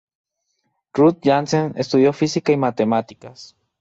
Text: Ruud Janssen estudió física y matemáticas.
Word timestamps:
Ruud 0.95 1.17
Janssen 1.23 1.73
estudió 1.75 2.11
física 2.11 2.51
y 2.51 2.57
matemáticas. 2.57 3.55